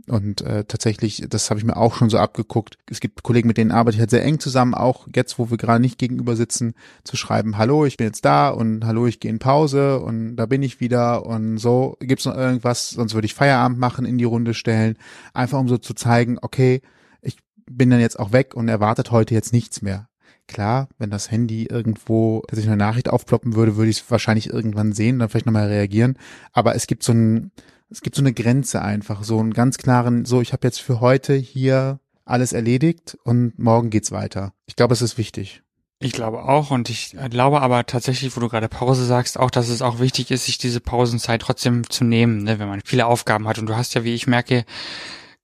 und 0.08 0.41
äh, 0.43 0.64
tatsächlich, 0.64 1.25
das 1.29 1.50
habe 1.50 1.58
ich 1.58 1.67
mir 1.67 1.76
auch 1.76 1.94
schon 1.94 2.11
so 2.11 2.19
abgeguckt. 2.19 2.79
Es 2.88 3.00
gibt 3.00 3.23
Kollegen, 3.23 3.49
mit 3.49 3.56
denen 3.56 3.70
arbeite 3.70 3.97
ich 3.97 4.00
halt 4.00 4.11
sehr 4.11 4.25
eng 4.25 4.41
zusammen, 4.41 4.75
auch 4.75 5.06
jetzt, 5.14 5.38
wo 5.38 5.50
wir 5.50 5.56
gerade 5.56 5.81
nicht 5.81 5.99
gegenüber 5.99 6.37
sitzen, 6.37 6.75
zu 7.05 7.17
schreiben, 7.17 7.58
hallo, 7.58 7.85
ich 7.85 7.97
bin 7.97 8.06
jetzt 8.06 8.25
da 8.25 8.49
und 8.49 8.85
hallo, 8.85 9.06
ich 9.06 9.20
gehe 9.20 9.31
in 9.31 9.38
Pause 9.38 10.00
und 10.00 10.37
da 10.37 10.47
bin 10.47 10.62
ich 10.62 10.81
wieder 10.81 11.26
und 11.26 11.58
so. 11.58 11.97
Gibt's 12.00 12.25
noch 12.25 12.37
irgendwas, 12.37 12.91
sonst 12.91 13.14
würde 13.14 13.26
ich 13.26 13.35
Feierabend 13.35 13.79
machen, 13.79 14.05
in 14.05 14.19
die 14.19 14.25
Runde 14.25 14.55
stellen. 14.55 14.97
Einfach 15.35 15.58
um 15.58 15.69
so 15.69 15.79
zu 15.79 15.94
zeigen, 15.94 16.38
okay, 16.41 16.82
ich 17.23 17.37
bin 17.70 17.91
dann 17.91 18.00
jetzt 18.00 18.19
auch 18.19 18.32
weg 18.32 18.55
und 18.55 18.69
erwartet 18.69 19.11
heute 19.11 19.35
jetzt 19.35 19.52
nichts 19.52 19.82
mehr. 19.82 20.08
Klar, 20.47 20.88
wenn 20.99 21.11
das 21.11 21.31
Handy 21.31 21.67
irgendwo, 21.67 22.43
dass 22.49 22.58
ich 22.58 22.67
eine 22.67 22.76
Nachricht 22.76 23.08
aufploppen 23.08 23.55
würde, 23.55 23.76
würde 23.76 23.91
ich 23.91 24.00
es 24.00 24.11
wahrscheinlich 24.11 24.50
irgendwann 24.50 24.93
sehen, 24.93 25.20
dann 25.20 25.29
vielleicht 25.29 25.47
nochmal 25.47 25.69
reagieren. 25.69 26.19
Aber 26.52 26.75
es 26.75 26.88
gibt 26.88 27.05
so 27.05 27.12
ein, 27.12 27.52
es 27.90 28.00
gibt 28.00 28.16
so 28.16 28.22
eine 28.22 28.32
Grenze 28.32 28.82
einfach, 28.82 29.25
so 29.25 29.38
einen 29.38 29.52
ganz 29.52 29.78
klaren, 29.78 30.25
so 30.25 30.40
ich 30.40 30.52
habe 30.52 30.66
jetzt 30.66 30.81
für 30.81 31.00
heute 31.00 31.34
hier 31.34 31.98
alles 32.25 32.52
erledigt 32.52 33.19
und 33.25 33.58
morgen 33.58 33.90
geht's 33.90 34.12
weiter. 34.12 34.52
Ich 34.66 34.76
glaube, 34.76 34.94
es 34.94 35.02
ist 35.02 35.19
wichtig. 35.19 35.62
Ich 36.02 36.12
glaube 36.12 36.44
auch 36.44 36.70
und 36.70 36.88
ich 36.88 37.14
glaube 37.28 37.61
aber 37.61 37.85
tatsächlich, 37.85 38.35
wo 38.35 38.40
du 38.40 38.49
gerade 38.49 38.68
Pause 38.68 39.04
sagst, 39.04 39.38
auch, 39.38 39.50
dass 39.50 39.68
es 39.68 39.82
auch 39.82 39.99
wichtig 39.99 40.30
ist, 40.30 40.47
sich 40.47 40.56
diese 40.56 40.80
Pausenzeit 40.80 41.42
trotzdem 41.42 41.88
zu 41.90 42.04
nehmen, 42.04 42.44
ne, 42.44 42.59
wenn 42.59 42.68
man 42.68 42.80
viele 42.85 43.04
Aufgaben 43.04 43.47
hat. 43.47 43.59
Und 43.59 43.66
du 43.66 43.76
hast 43.76 43.92
ja, 43.94 44.02
wie 44.02 44.14
ich 44.14 44.26
merke, 44.26 44.64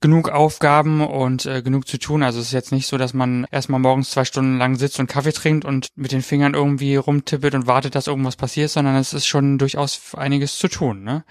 genug 0.00 0.31
Aufgaben 0.31 1.07
und 1.07 1.45
äh, 1.47 1.62
genug 1.62 1.87
zu 1.88 1.99
tun. 1.99 2.23
Also 2.23 2.41
es 2.41 2.47
ist 2.47 2.53
jetzt 2.53 2.73
nicht 2.73 2.87
so, 2.87 2.97
dass 2.97 3.12
man 3.12 3.47
erstmal 3.50 3.81
morgens 3.81 4.11
zwei 4.11 4.25
Stunden 4.25 4.57
lang 4.57 4.76
sitzt 4.76 4.99
und 4.99 5.09
Kaffee 5.09 5.33
trinkt 5.33 5.65
und 5.65 5.88
mit 5.95 6.12
den 6.12 6.23
Fingern 6.23 6.55
irgendwie 6.55 6.97
rumtippet 6.97 7.55
und 7.55 7.67
wartet, 7.67 7.95
dass 7.95 8.07
irgendwas 8.07 8.37
passiert, 8.37 8.71
sondern 8.71 8.97
es 8.97 9.12
ist 9.12 9.26
schon 9.26 9.59
durchaus 9.59 10.15
einiges 10.15 10.57
zu 10.57 10.69
tun. 10.69 11.03
Ne? 11.03 11.25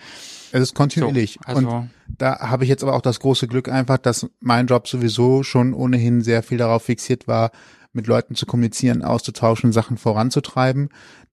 Es 0.56 0.62
ist 0.62 0.74
kontinuierlich. 0.74 1.34
So, 1.34 1.54
also 1.54 1.68
und 1.68 1.90
da 2.08 2.40
habe 2.40 2.64
ich 2.64 2.70
jetzt 2.70 2.82
aber 2.82 2.94
auch 2.94 3.02
das 3.02 3.20
große 3.20 3.46
Glück 3.50 3.68
einfach, 3.68 3.98
dass 3.98 4.30
mein 4.40 4.68
Job 4.68 4.88
sowieso 4.88 5.44
schon 5.44 5.74
ohnehin 5.74 6.22
sehr 6.22 6.44
viel 6.44 6.58
darauf 6.58 6.84
fixiert 6.84 7.28
war, 7.28 7.52
mit 7.92 8.08
Leuten 8.08 8.36
zu 8.36 8.46
kommunizieren, 8.46 9.04
auszutauschen, 9.04 9.74
Sachen 9.74 9.98
voranzutreiben. 9.98 10.88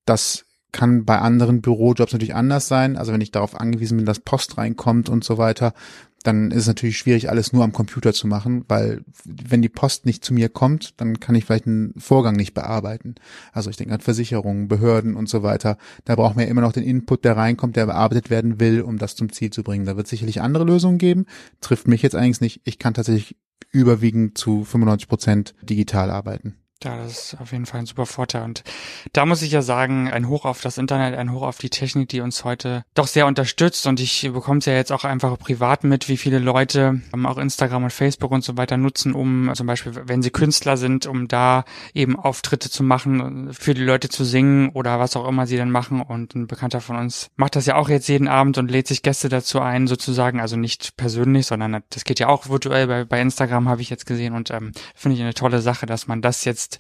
Das 0.07 0.45
kann 0.73 1.05
bei 1.05 1.19
anderen 1.19 1.61
Bürojobs 1.61 2.13
natürlich 2.13 2.35
anders 2.35 2.67
sein. 2.67 2.97
Also 2.97 3.13
wenn 3.13 3.21
ich 3.21 3.31
darauf 3.31 3.59
angewiesen 3.59 3.99
bin, 3.99 4.07
dass 4.07 4.21
Post 4.21 4.59
reinkommt 4.59 5.09
und 5.09 5.23
so 5.23 5.39
weiter, 5.39 5.75
dann 6.23 6.51
ist 6.51 6.63
es 6.63 6.67
natürlich 6.67 6.99
schwierig, 6.99 7.31
alles 7.31 7.53
nur 7.53 7.65
am 7.65 7.73
Computer 7.73 8.13
zu 8.13 8.27
machen, 8.27 8.65
weil 8.69 9.03
wenn 9.25 9.63
die 9.63 9.69
Post 9.69 10.07
nicht 10.07 10.25
zu 10.25 10.33
mir 10.33 10.49
kommt, 10.49 11.01
dann 11.01 11.21
kann 11.21 11.35
ich 11.35 11.45
vielleicht 11.45 11.67
einen 11.67 11.95
Vorgang 11.99 12.37
nicht 12.37 12.55
bearbeiten. 12.55 13.17
Also 13.53 13.71
ich 13.71 13.77
denke 13.77 13.95
an 13.95 14.01
Versicherungen, 14.01 14.69
Behörden 14.69 15.17
und 15.17 15.29
so 15.29 15.43
weiter. 15.43 15.77
Da 16.05 16.15
braucht 16.15 16.37
man 16.37 16.45
ja 16.45 16.51
immer 16.51 16.61
noch 16.61 16.73
den 16.73 16.85
Input, 16.85 17.25
der 17.25 17.37
reinkommt, 17.37 17.77
der 17.77 17.87
bearbeitet 17.87 18.31
werden 18.31 18.61
will, 18.61 18.83
um 18.83 18.99
das 18.99 19.17
zum 19.17 19.33
Ziel 19.33 19.51
zu 19.51 19.63
bringen. 19.63 19.87
Da 19.87 19.97
wird 19.97 20.07
sicherlich 20.07 20.41
andere 20.41 20.65
Lösungen 20.65 20.99
geben. 20.99 21.27
Trifft 21.61 21.89
mich 21.89 22.03
jetzt 22.03 22.15
eigentlich 22.15 22.41
nicht. 22.41 22.61
Ich 22.65 22.79
kann 22.79 22.95
tatsächlich 22.95 23.37
überwiegend 23.71 24.39
zu 24.39 24.65
95 24.65 25.09
Prozent 25.09 25.55
digital 25.63 26.11
arbeiten. 26.11 26.62
Ja, 26.85 26.97
das 26.97 27.33
ist 27.33 27.41
auf 27.41 27.53
jeden 27.53 27.67
Fall 27.67 27.81
ein 27.81 27.87
super 27.87 28.07
Vorteil. 28.07 28.43
Und 28.43 28.65
da 29.13 29.25
muss 29.25 29.43
ich 29.43 29.53
ja 29.53 29.63
sagen, 29.63 30.11
ein 30.11 30.29
Hoch 30.29 30.45
auf 30.45 30.61
das 30.63 30.79
Internet, 30.79 31.17
ein 31.17 31.33
Hoch 31.33 31.43
auf 31.43 31.59
die 31.59 31.71
Technik, 31.71 32.09
die 32.09 32.21
uns 32.21 32.45
heute 32.45 32.85
doch 32.95 33.07
sehr 33.07 33.27
unterstützt. 33.27 33.87
Und 33.87 34.01
ich 34.01 34.29
bekomme 34.33 34.59
es 34.59 34.67
ja 34.67 34.73
jetzt 34.73 34.91
auch 34.91 35.05
einfach 35.05 35.39
privat 35.39 35.85
mit, 35.85 36.09
wie 36.09 36.17
viele 36.17 36.41
Leute 36.41 37.01
auch 37.25 37.39
Instagram 37.39 37.85
und 37.85 37.93
Facebook 37.93 38.33
und 38.33 38.43
so 38.43 38.57
weiter 38.57 38.77
nutzen, 38.77 39.15
um 39.15 39.53
zum 39.55 39.67
Beispiel, 39.67 39.93
wenn 40.07 40.23
sie 40.23 40.31
Künstler 40.31 40.77
sind, 40.77 41.07
um 41.07 41.29
da 41.29 41.65
eben 41.95 42.19
Auftritte 42.19 42.69
zu 42.69 42.83
machen, 42.83 43.53
für 43.53 43.75
die 43.75 43.85
Leute 43.85 44.09
zu 44.09 44.25
singen 44.25 44.71
oder 44.71 44.99
was 44.99 45.15
auch 45.15 45.29
immer 45.29 45.47
sie 45.47 45.57
dann 45.57 45.71
machen. 45.71 46.01
Und 46.01 46.35
ein 46.35 46.49
Bekannter 46.49 46.81
von 46.81 46.97
uns 46.97 47.29
macht 47.37 47.55
das 47.55 47.67
ja 47.67 47.77
auch 47.77 47.89
jetzt 47.89 48.09
jeden 48.09 48.27
Abend 48.27 48.59
und 48.59 48.71
lädt 48.71 48.89
sich 48.89 49.03
Gäste 49.03 49.29
dazu 49.29 49.61
ein, 49.61 49.87
sozusagen. 49.87 50.41
Also 50.41 50.57
nicht 50.57 50.97
persönlich, 50.97 51.47
sondern 51.47 51.83
das 51.91 52.03
geht 52.05 52.19
ja 52.19 52.27
auch 52.27 52.49
virtuell 52.49 52.89
bei, 52.89 53.05
bei 53.05 53.21
Instagram, 53.21 53.69
habe 53.69 53.83
ich 53.83 53.91
jetzt 53.91 54.07
gesehen. 54.07 54.35
Und 54.35 54.51
ähm, 54.51 54.73
finde 54.97 55.17
ich 55.17 55.23
eine 55.23 55.35
tolle 55.35 55.61
Sache, 55.61 55.87
dass 55.87 56.09
man 56.09 56.23
das 56.23 56.45
jetzt 56.45 56.72
jetzt 56.73 56.79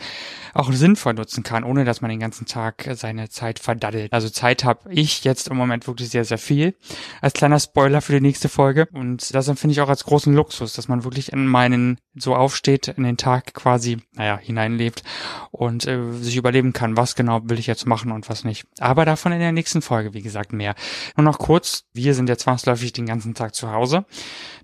auch 0.55 0.71
sinnvoll 0.73 1.15
nutzen 1.15 1.43
kann, 1.43 1.65
ohne 1.65 1.85
dass 1.85 2.03
man 2.03 2.11
den 2.11 2.21
ganzen 2.21 2.47
Tag 2.47 2.87
seine 2.93 3.31
Zeit 3.31 3.59
verdaddelt. 3.59 4.13
Also 4.13 4.29
Zeit 4.29 4.65
habe 4.65 4.93
ich 4.93 5.25
jetzt 5.25 5.49
im 5.49 5.57
Moment 5.57 5.87
wirklich 5.87 6.11
sehr, 6.11 6.27
sehr 6.27 6.39
viel. 6.39 6.75
Als 7.23 7.33
kleiner 7.33 7.59
Spoiler 7.59 8.03
für 8.03 8.13
die 8.13 8.21
nächste 8.21 8.51
Folge. 8.51 8.87
Und 8.93 9.35
das 9.35 9.49
empfinde 9.49 9.73
ich 9.73 9.81
auch 9.81 9.89
als 9.89 10.05
großen 10.05 10.35
Luxus, 10.35 10.75
dass 10.75 10.89
man 10.89 11.05
wirklich 11.05 11.33
in 11.33 11.47
meinen 11.47 11.99
so 12.15 12.35
aufsteht, 12.35 12.89
in 12.89 13.05
den 13.05 13.17
Tag 13.17 13.55
quasi, 13.55 13.99
naja, 14.13 14.39
hineinlebt 14.39 15.03
und 15.51 15.87
äh, 15.87 16.13
sich 16.13 16.37
überleben 16.37 16.75
kann, 16.75 16.97
was 16.97 17.15
genau 17.15 17.41
will 17.45 17.59
ich 17.59 17.67
jetzt 17.67 17.87
machen 17.87 18.13
und 18.13 18.29
was 18.29 18.45
nicht. 18.45 18.67
Aber 18.79 19.07
davon 19.07 19.33
in 19.33 19.41
der 19.41 19.53
nächsten 19.53 19.81
Folge, 19.81 20.13
wie 20.13 20.21
gesagt, 20.21 20.53
mehr. 20.53 20.75
Nur 21.17 21.25
noch 21.25 21.39
kurz, 21.39 21.85
wir 21.95 22.15
sind 22.15 22.29
ja 22.29 22.37
zwangsläufig 22.37 22.93
den 22.93 23.07
ganzen 23.07 23.33
Tag 23.33 23.55
zu 23.55 23.73
Hause. 23.73 24.05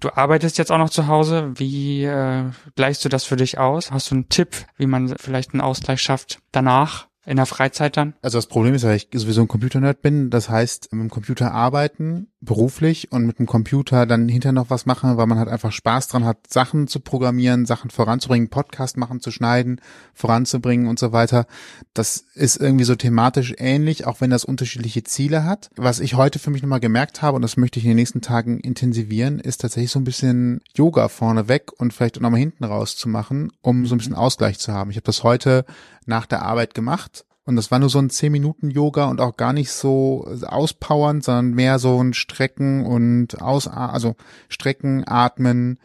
Du 0.01 0.11
arbeitest 0.11 0.59
jetzt 0.59 0.71
auch 0.71 0.79
noch 0.79 0.91
zu 0.91 1.07
Hause. 1.07 1.53
Wie 1.55 2.05
äh, 2.05 2.45
gleichst 2.77 3.05
du 3.05 3.09
das 3.09 3.25
für 3.25 3.37
dich 3.37 3.57
aus? 3.59 3.91
Hast 3.91 4.11
du 4.11 4.17
einen 4.17 4.29
Tipp, 4.29 4.67
wie 4.77 4.87
man 4.87 5.15
vielleicht 5.19 5.53
einen 5.53 5.61
Ausgleich 5.61 6.01
schafft 6.01 6.41
danach? 6.53 7.09
in 7.29 7.37
der 7.37 7.47
Freizeit 7.47 7.97
dann? 7.99 8.15
Also 8.23 8.39
das 8.39 8.47
Problem 8.47 8.75
ist, 8.75 8.85
dass 8.85 8.95
ich 8.95 9.09
sowieso 9.13 9.43
ein 9.43 9.49
Computer-Nerd 9.49 10.01
bin. 10.01 10.31
Das 10.31 10.49
heißt, 10.49 10.93
mit 10.93 11.03
dem 11.03 11.11
Computer 11.11 11.53
arbeiten, 11.53 12.29
beruflich 12.41 13.11
und 13.11 13.27
mit 13.27 13.41
dem 13.41 13.47
Computer 13.47 14.07
dann 14.07 14.29
hinterher 14.29 14.53
noch 14.53 14.71
was 14.71 14.87
machen, 14.87 15.17
weil 15.17 15.27
man 15.27 15.39
halt 15.39 15.49
einfach 15.49 15.73
Spaß 15.73 16.09
dran 16.09 16.25
hat, 16.25 16.39
Sachen 16.49 16.87
zu 16.87 17.01
programmieren, 17.01 17.67
Sachen 17.67 17.91
voranzubringen, 17.91 18.49
Podcast 18.49 18.97
machen, 18.97 19.21
zu 19.21 19.33
schneiden, 19.33 19.81
voranzubringen 20.15 20.87
und 20.87 21.01
so 21.01 21.13
weiter. 21.13 21.47
Das 21.95 22.25
ist 22.35 22.57
irgendwie 22.57 22.85
so 22.85 22.95
thematisch 22.95 23.55
ähnlich, 23.59 24.07
auch 24.07 24.21
wenn 24.21 24.31
das 24.31 24.45
unterschiedliche 24.45 25.03
Ziele 25.03 25.45
hat. 25.45 25.71
Was 25.77 25.99
ich 25.99 26.15
heute 26.15 26.39
für 26.39 26.51
mich 26.51 26.63
nochmal 26.63 26.81
gemerkt 26.81 27.23
habe, 27.23 27.35
und 27.35 27.43
das 27.43 27.57
möchte 27.57 27.81
ich 27.81 27.85
in 27.85 27.91
den 27.91 27.97
nächsten 27.97 28.21
Tagen 28.21 28.61
intensivieren, 28.61 29.41
ist 29.41 29.61
tatsächlich 29.61 29.91
so 29.91 29.99
ein 29.99 30.05
bisschen 30.05 30.61
Yoga 30.77 31.09
vorne 31.09 31.49
weg 31.49 31.73
und 31.79 31.93
vielleicht 31.93 32.21
nochmal 32.21 32.41
hinten 32.41 32.65
raus 32.65 32.97
zu 32.97 33.09
machen, 33.09 33.51
um 33.63 33.85
so 33.87 33.97
ein 33.97 33.99
bisschen 33.99 34.15
Ausgleich 34.15 34.61
zu 34.61 34.73
haben. 34.73 34.91
Ich 34.91 34.97
habe 34.97 35.05
das 35.05 35.25
heute 35.25 35.65
nach 36.07 36.27
der 36.27 36.43
Arbeit 36.43 36.75
gemacht 36.75 37.25
und 37.49 37.57
das 37.57 37.71
war 37.71 37.79
nur 37.79 37.89
so 37.89 37.99
ein 37.99 38.11
10 38.11 38.31
Minuten 38.31 38.71
Yoga 38.71 39.07
und 39.07 39.23
auch 39.23 39.39
gar 39.39 39.55
nicht 39.55 39.71
so 39.71 40.29
auspowernd, 40.47 41.25
sondern 41.25 41.55
mehr 41.55 41.79
so 41.79 41.99
ein 41.99 42.13
Strecken 42.13 42.85
und 42.85 43.41
aus, 43.41 43.67
also 43.67 44.17
Strecken, 44.51 45.09
Atmen, 45.09 45.79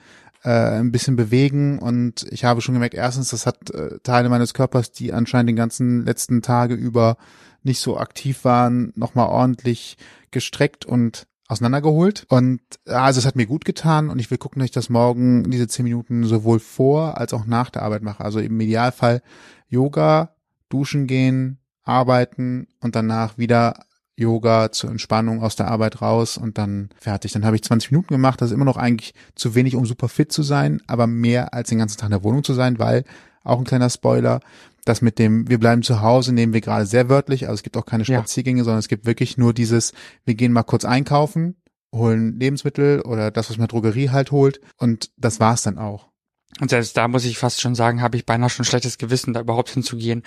äh, 0.44 0.50
ein 0.50 0.92
bisschen 0.92 1.16
bewegen. 1.16 1.80
Und 1.80 2.26
ich 2.32 2.44
habe 2.44 2.60
schon 2.60 2.74
gemerkt, 2.74 2.96
erstens, 2.96 3.30
das 3.30 3.46
hat 3.46 3.70
äh, 3.70 3.98
Teile 4.04 4.28
meines 4.28 4.54
Körpers, 4.54 4.92
die 4.92 5.14
anscheinend 5.14 5.48
den 5.48 5.56
ganzen 5.56 6.04
letzten 6.04 6.42
Tage 6.42 6.74
über 6.74 7.16
nicht 7.62 7.80
so 7.80 7.98
aktiv 7.98 8.44
waren, 8.44 8.92
nochmal 8.98 9.30
ordentlich 9.30 9.96
gestreckt 10.32 10.86
und 10.86 11.28
auseinandergeholt. 11.48 12.26
Und 12.28 12.60
also 12.88 13.20
es 13.20 13.26
hat 13.26 13.38
mir 13.38 13.48
gut 13.48 13.64
getan 13.64 14.10
und 14.10 14.20
ich 14.20 14.30
will 14.30 14.38
gucken, 14.38 14.60
dass 14.60 14.66
ich 14.66 14.72
das 14.72 14.90
morgen 14.90 15.50
diese 15.50 15.70
zehn 15.70 15.86
Minuten 15.86 16.26
sowohl 16.26 16.60
vor 16.60 17.18
als 17.18 17.32
auch 17.32 17.46
nach 17.46 17.70
der 17.70 17.84
Arbeit 17.84 18.02
mache. 18.02 18.26
Also 18.26 18.40
im 18.40 18.60
Idealfall 18.60 19.22
Yoga, 19.70 20.34
duschen 20.70 21.08
gehen, 21.08 21.60
arbeiten 21.84 22.68
und 22.80 22.96
danach 22.96 23.38
wieder 23.38 23.86
Yoga 24.16 24.72
zur 24.72 24.92
Entspannung 24.92 25.42
aus 25.42 25.56
der 25.56 25.70
Arbeit 25.70 26.02
raus 26.02 26.38
und 26.38 26.58
dann 26.58 26.90
fertig. 26.96 27.32
Dann 27.32 27.46
habe 27.46 27.56
ich 27.56 27.64
20 27.64 27.92
Minuten 27.92 28.14
gemacht. 28.14 28.42
Das 28.42 28.52
ist 28.52 28.54
immer 28.54 28.66
noch 28.66 28.78
eigentlich 28.78 29.14
zu 29.36 29.56
wenig, 29.56 29.76
um 29.76 29.86
super 29.86 30.08
fit 30.08 30.32
zu 30.32 30.44
sein, 30.44 30.82
aber 30.88 31.08
mehr 31.08 31.54
als 31.54 31.70
den 31.70 31.80
ganzen 31.80 31.98
Tag 31.98 32.08
in 32.08 32.12
der 32.12 32.24
Wohnung 32.24 32.44
zu 32.44 32.54
sein, 32.54 32.78
weil 32.78 33.06
auch 33.44 33.58
ein 33.58 33.66
kleiner 33.66 33.90
Spoiler, 33.90 34.40
das 34.86 35.02
mit 35.02 35.18
dem 35.18 35.50
wir 35.50 35.60
bleiben 35.60 35.82
zu 35.82 36.02
Hause 36.02 36.34
nehmen 36.34 36.54
wir 36.54 36.62
gerade 36.62 36.86
sehr 36.86 37.10
wörtlich. 37.10 37.46
Also 37.46 37.56
es 37.56 37.64
gibt 37.64 37.78
auch 37.78 37.86
keine 37.86 38.06
Spaziergänge, 38.06 38.60
ja. 38.60 38.64
sondern 38.64 38.80
es 38.80 38.88
gibt 38.88 39.06
wirklich 39.06 39.38
nur 39.38 39.54
dieses, 39.54 39.94
wir 40.26 40.36
gehen 40.36 40.52
mal 40.52 40.64
kurz 40.64 40.86
einkaufen, 40.86 41.56
holen 41.92 42.40
Lebensmittel 42.40 43.02
oder 43.02 43.32
das, 43.32 43.50
was 43.50 43.58
man 43.58 43.68
Drogerie 43.68 44.10
halt 44.10 44.32
holt 44.32 44.62
und 44.78 45.12
das 45.18 45.40
war's 45.40 45.64
dann 45.64 45.78
auch. 45.78 46.13
Und 46.60 46.70
selbst 46.70 46.96
da 46.98 47.08
muss 47.08 47.26
ich 47.26 47.38
fast 47.38 47.62
schon 47.62 47.76
sagen, 47.76 48.02
habe 48.02 48.18
ich 48.18 48.26
beinahe 48.26 48.50
schon 48.50 48.66
schlechtes 48.66 48.98
Gewissen, 48.98 49.34
da 49.34 49.42
überhaupt 49.42 49.70
hinzugehen. 49.70 50.24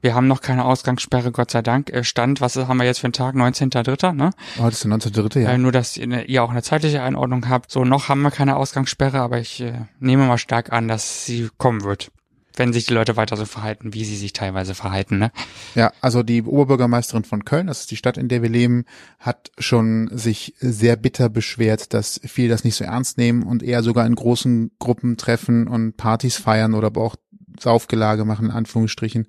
Wir 0.00 0.14
haben 0.14 0.28
noch 0.28 0.40
keine 0.40 0.64
Ausgangssperre, 0.64 1.32
Gott 1.32 1.50
sei 1.50 1.62
Dank. 1.62 1.90
Äh, 1.90 2.04
Stand, 2.04 2.40
was 2.40 2.56
haben 2.56 2.76
wir 2.78 2.84
jetzt 2.84 3.00
für 3.00 3.06
einen 3.06 3.12
Tag? 3.12 3.34
19.3., 3.34 4.12
ne? 4.12 4.30
Heute 4.58 4.74
ist 4.74 4.84
der 4.84 4.92
19.3., 4.92 5.40
ja. 5.40 5.50
Äh, 5.50 5.58
nur, 5.58 5.72
dass 5.72 5.96
ihr 5.96 6.42
auch 6.42 6.50
eine 6.50 6.62
zeitliche 6.62 7.02
Einordnung 7.02 7.48
habt. 7.48 7.70
So, 7.70 7.84
noch 7.84 8.08
haben 8.08 8.22
wir 8.22 8.30
keine 8.30 8.56
Ausgangssperre, 8.56 9.20
aber 9.20 9.38
ich 9.38 9.60
äh, 9.60 9.86
nehme 9.98 10.26
mal 10.26 10.38
stark 10.38 10.72
an, 10.72 10.86
dass 10.86 11.26
sie 11.26 11.48
kommen 11.56 11.82
wird 11.82 12.12
wenn 12.58 12.72
sich 12.72 12.86
die 12.86 12.94
Leute 12.94 13.16
weiter 13.16 13.36
so 13.36 13.44
verhalten, 13.44 13.94
wie 13.94 14.04
sie 14.04 14.16
sich 14.16 14.32
teilweise 14.32 14.74
verhalten. 14.74 15.18
Ne? 15.18 15.32
Ja, 15.74 15.92
also 16.00 16.22
die 16.22 16.42
Oberbürgermeisterin 16.42 17.24
von 17.24 17.44
Köln, 17.44 17.66
das 17.66 17.80
ist 17.80 17.90
die 17.90 17.96
Stadt, 17.96 18.18
in 18.18 18.28
der 18.28 18.42
wir 18.42 18.48
leben, 18.48 18.84
hat 19.18 19.50
schon 19.58 20.10
sich 20.12 20.54
sehr 20.58 20.96
bitter 20.96 21.28
beschwert, 21.28 21.94
dass 21.94 22.20
viele 22.24 22.48
das 22.48 22.64
nicht 22.64 22.76
so 22.76 22.84
ernst 22.84 23.18
nehmen 23.18 23.42
und 23.42 23.62
eher 23.62 23.82
sogar 23.82 24.06
in 24.06 24.14
großen 24.14 24.72
Gruppen 24.78 25.16
treffen 25.16 25.68
und 25.68 25.96
Partys 25.96 26.36
feiern 26.36 26.74
oder 26.74 26.88
aber 26.88 27.02
auch 27.02 27.16
Saufgelage 27.58 28.24
machen, 28.24 28.46
in 28.46 28.52
Anführungsstrichen, 28.52 29.26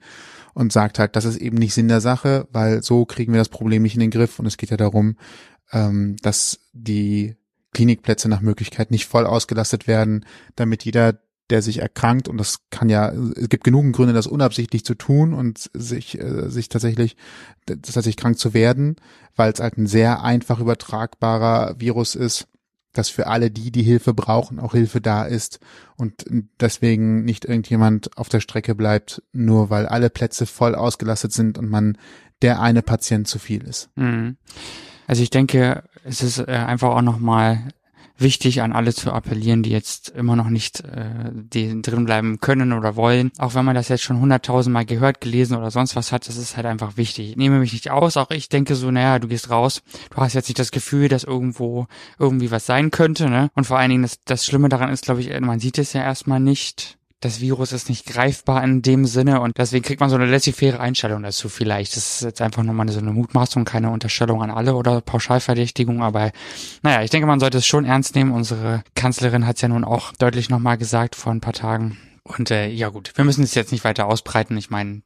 und 0.53 0.73
sagt 0.73 0.99
halt, 0.99 1.15
das 1.15 1.25
ist 1.25 1.37
eben 1.37 1.57
nicht 1.57 1.73
Sinn 1.73 1.87
der 1.87 2.01
Sache, 2.01 2.47
weil 2.51 2.83
so 2.83 3.05
kriegen 3.05 3.33
wir 3.33 3.39
das 3.39 3.49
Problem 3.49 3.83
nicht 3.83 3.95
in 3.95 4.01
den 4.01 4.11
Griff 4.11 4.39
und 4.39 4.45
es 4.45 4.57
geht 4.57 4.71
ja 4.71 4.77
darum, 4.77 5.17
ähm, 5.71 6.15
dass 6.21 6.59
die 6.73 7.35
Klinikplätze 7.73 8.29
nach 8.29 8.41
Möglichkeit 8.41 8.91
nicht 8.91 9.05
voll 9.05 9.25
ausgelastet 9.25 9.87
werden, 9.87 10.25
damit 10.55 10.85
jeder, 10.85 11.19
der 11.49 11.61
sich 11.61 11.79
erkrankt 11.79 12.27
und 12.27 12.37
das 12.37 12.59
kann 12.69 12.89
ja, 12.89 13.09
es 13.09 13.49
gibt 13.49 13.63
genug 13.63 13.91
Gründe, 13.93 14.13
das 14.13 14.27
unabsichtlich 14.27 14.85
zu 14.85 14.95
tun 14.95 15.33
und 15.33 15.69
sich, 15.73 16.19
äh, 16.19 16.49
sich 16.49 16.69
tatsächlich, 16.69 17.17
tatsächlich 17.65 18.17
krank 18.17 18.37
zu 18.37 18.53
werden, 18.53 18.97
weil 19.35 19.51
es 19.51 19.59
halt 19.59 19.77
ein 19.77 19.87
sehr 19.87 20.23
einfach 20.23 20.59
übertragbarer 20.59 21.79
Virus 21.79 22.15
ist, 22.15 22.47
dass 22.93 23.09
für 23.09 23.27
alle 23.27 23.51
die, 23.51 23.71
die 23.71 23.83
Hilfe 23.83 24.13
brauchen, 24.13 24.59
auch 24.59 24.73
Hilfe 24.73 24.99
da 24.99 25.23
ist 25.23 25.59
und 25.95 26.25
deswegen 26.59 27.23
nicht 27.23 27.45
irgendjemand 27.45 28.17
auf 28.17 28.29
der 28.29 28.39
Strecke 28.39 28.75
bleibt, 28.75 29.21
nur 29.31 29.69
weil 29.69 29.85
alle 29.85 30.09
Plätze 30.09 30.45
voll 30.45 30.75
ausgelastet 30.75 31.31
sind 31.31 31.57
und 31.57 31.69
man 31.69 31.97
der 32.41 32.61
eine 32.61 32.81
Patient 32.81 33.27
zu 33.27 33.37
viel 33.37 33.63
ist. 33.63 33.89
Mhm. 33.95 34.37
Also 35.07 35.23
ich 35.23 35.29
denke, 35.29 35.83
es 36.03 36.21
ist 36.21 36.39
äh, 36.39 36.45
einfach 36.51 36.89
auch 36.89 37.01
nochmal 37.01 37.69
wichtig, 38.21 38.61
an 38.61 38.73
alle 38.73 38.93
zu 38.93 39.11
appellieren, 39.11 39.63
die 39.63 39.71
jetzt 39.71 40.09
immer 40.09 40.35
noch 40.35 40.49
nicht 40.49 40.81
äh, 40.81 41.31
die 41.33 41.81
drin 41.81 42.05
bleiben 42.05 42.39
können 42.39 42.73
oder 42.73 42.95
wollen. 42.95 43.31
Auch 43.37 43.55
wenn 43.55 43.65
man 43.65 43.75
das 43.75 43.89
jetzt 43.89 44.03
schon 44.03 44.19
hunderttausendmal 44.19 44.85
gehört, 44.85 45.21
gelesen 45.21 45.57
oder 45.57 45.71
sonst 45.71 45.95
was 45.95 46.11
hat, 46.11 46.27
das 46.27 46.37
ist 46.37 46.55
halt 46.55 46.65
einfach 46.65 46.97
wichtig. 46.97 47.31
Ich 47.31 47.37
nehme 47.37 47.59
mich 47.59 47.73
nicht 47.73 47.89
aus, 47.89 48.17
auch 48.17 48.31
ich 48.31 48.49
denke 48.49 48.75
so, 48.75 48.91
naja, 48.91 49.19
du 49.19 49.27
gehst 49.27 49.49
raus, 49.49 49.81
du 50.11 50.17
hast 50.17 50.33
jetzt 50.33 50.49
nicht 50.49 50.59
das 50.59 50.71
Gefühl, 50.71 51.07
dass 51.07 51.23
irgendwo 51.23 51.87
irgendwie 52.17 52.51
was 52.51 52.65
sein 52.65 52.91
könnte, 52.91 53.29
ne? 53.29 53.49
Und 53.55 53.65
vor 53.65 53.79
allen 53.79 53.89
Dingen, 53.89 54.03
das, 54.03 54.19
das 54.25 54.45
Schlimme 54.45 54.69
daran 54.69 54.91
ist, 54.91 55.05
glaube 55.05 55.21
ich, 55.21 55.39
man 55.39 55.59
sieht 55.59 55.77
es 55.77 55.93
ja 55.93 56.01
erstmal 56.01 56.39
nicht 56.39 56.98
das 57.21 57.41
Virus 57.41 57.73
ist 57.73 57.89
nicht 57.89 58.05
greifbar 58.05 58.63
in 58.63 58.81
dem 58.81 59.05
Sinne 59.05 59.41
und 59.41 59.57
deswegen 59.57 59.83
kriegt 59.83 59.99
man 59.99 60.09
so 60.09 60.15
eine 60.15 60.25
laissez-faire 60.25 60.79
Einstellung 60.79 61.21
dazu 61.23 61.49
vielleicht. 61.49 61.95
Das 61.97 62.15
ist 62.15 62.21
jetzt 62.21 62.41
einfach 62.41 62.63
nur 62.63 62.73
mal 62.73 62.87
so 62.87 62.99
eine 62.99 63.11
Mutmaßung, 63.11 63.65
keine 63.65 63.91
Unterstellung 63.91 64.41
an 64.41 64.51
alle 64.51 64.75
oder 64.75 65.01
Pauschalverdächtigung, 65.01 66.01
aber 66.01 66.31
naja, 66.81 67.03
ich 67.03 67.09
denke, 67.09 67.27
man 67.27 67.41
sollte 67.41 67.57
es 67.57 67.65
schon 67.65 67.83
ernst 67.83 68.15
nehmen. 68.15 68.31
Unsere 68.31 68.83
Kanzlerin 68.95 69.45
hat 69.45 69.57
es 69.57 69.61
ja 69.61 69.67
nun 69.67 69.83
auch 69.83 70.13
deutlich 70.13 70.49
nochmal 70.49 70.77
gesagt 70.77 71.15
vor 71.15 71.33
ein 71.33 71.41
paar 71.41 71.53
Tagen. 71.53 71.97
Und 72.23 72.51
äh, 72.51 72.69
ja 72.69 72.89
gut, 72.89 73.11
wir 73.15 73.25
müssen 73.25 73.43
es 73.43 73.55
jetzt 73.55 73.71
nicht 73.71 73.83
weiter 73.83 74.07
ausbreiten. 74.07 74.55
Ich 74.55 74.69
meine, 74.69 75.01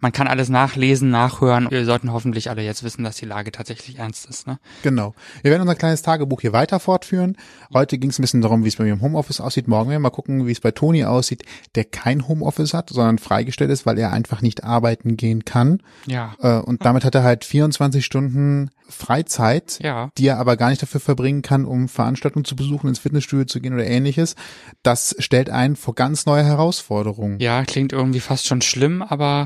man 0.00 0.12
kann 0.12 0.26
alles 0.26 0.48
nachlesen, 0.48 1.10
nachhören. 1.10 1.70
Wir 1.70 1.84
sollten 1.84 2.12
hoffentlich 2.12 2.50
alle 2.50 2.62
jetzt 2.62 2.82
wissen, 2.82 3.04
dass 3.04 3.16
die 3.16 3.26
Lage 3.26 3.52
tatsächlich 3.52 3.98
ernst 3.98 4.26
ist. 4.26 4.46
Ne? 4.46 4.58
Genau. 4.82 5.14
Wir 5.42 5.50
werden 5.50 5.62
unser 5.62 5.74
kleines 5.74 6.02
Tagebuch 6.02 6.40
hier 6.40 6.52
weiter 6.52 6.80
fortführen. 6.80 7.36
Heute 7.72 7.98
ging 7.98 8.10
es 8.10 8.18
ein 8.18 8.22
bisschen 8.22 8.42
darum, 8.42 8.64
wie 8.64 8.68
es 8.68 8.76
bei 8.76 8.84
mir 8.84 8.92
im 8.92 9.00
Homeoffice 9.00 9.40
aussieht. 9.40 9.68
Morgen 9.68 9.90
werden 9.90 10.02
wir 10.02 10.08
mal 10.08 10.10
gucken, 10.10 10.46
wie 10.46 10.52
es 10.52 10.60
bei 10.60 10.70
Toni 10.70 11.04
aussieht, 11.04 11.44
der 11.74 11.84
kein 11.84 12.28
Homeoffice 12.28 12.74
hat, 12.74 12.90
sondern 12.90 13.18
freigestellt 13.18 13.70
ist, 13.70 13.86
weil 13.86 13.98
er 13.98 14.12
einfach 14.12 14.42
nicht 14.42 14.64
arbeiten 14.64 15.16
gehen 15.16 15.44
kann. 15.44 15.82
Ja. 16.06 16.34
Äh, 16.40 16.58
und 16.58 16.84
damit 16.84 17.04
hat 17.04 17.14
er 17.14 17.22
halt 17.22 17.44
24 17.44 18.04
Stunden 18.04 18.70
Freizeit, 18.88 19.78
ja. 19.82 20.10
die 20.18 20.26
er 20.26 20.38
aber 20.38 20.56
gar 20.56 20.68
nicht 20.68 20.82
dafür 20.82 21.00
verbringen 21.00 21.42
kann, 21.42 21.64
um 21.64 21.88
Veranstaltungen 21.88 22.44
zu 22.44 22.54
besuchen, 22.54 22.88
ins 22.88 22.98
Fitnessstudio 22.98 23.46
zu 23.46 23.60
gehen 23.60 23.72
oder 23.72 23.86
ähnliches. 23.86 24.36
Das 24.82 25.16
stellt 25.18 25.48
einen 25.48 25.76
vor 25.76 25.94
ganz 25.94 26.26
neue 26.26 26.44
Herausforderungen. 26.44 27.40
Ja, 27.40 27.64
klingt 27.64 27.92
irgendwie 27.92 28.20
fast 28.20 28.46
schon 28.46 28.60
schlimm, 28.60 29.02
aber 29.02 29.43